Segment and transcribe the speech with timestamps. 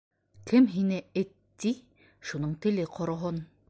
[0.51, 1.31] Кем һине эт
[1.65, 1.75] ти,
[2.31, 3.45] шуның теле ҡороһон!